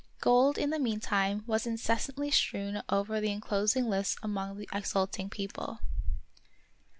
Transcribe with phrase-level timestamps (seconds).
[0.19, 5.19] Gold, in the mean time, was incessantly strewn over the enclosing lists among the exult
[5.19, 5.77] ing people.